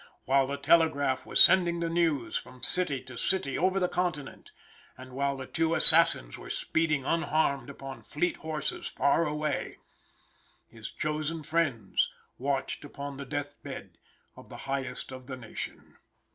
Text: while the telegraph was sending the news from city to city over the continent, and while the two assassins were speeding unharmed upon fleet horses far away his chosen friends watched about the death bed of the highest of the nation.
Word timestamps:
while 0.25 0.47
the 0.47 0.57
telegraph 0.57 1.27
was 1.27 1.39
sending 1.39 1.79
the 1.79 1.87
news 1.87 2.35
from 2.35 2.63
city 2.63 2.99
to 3.03 3.15
city 3.15 3.55
over 3.55 3.79
the 3.79 3.87
continent, 3.87 4.49
and 4.97 5.11
while 5.13 5.37
the 5.37 5.45
two 5.45 5.75
assassins 5.75 6.39
were 6.39 6.49
speeding 6.49 7.05
unharmed 7.05 7.69
upon 7.69 8.01
fleet 8.01 8.37
horses 8.37 8.87
far 8.87 9.27
away 9.27 9.77
his 10.67 10.89
chosen 10.89 11.43
friends 11.43 12.09
watched 12.39 12.83
about 12.83 13.17
the 13.17 13.25
death 13.27 13.61
bed 13.61 13.99
of 14.35 14.49
the 14.49 14.57
highest 14.65 15.11
of 15.11 15.27
the 15.27 15.37
nation. 15.37 15.97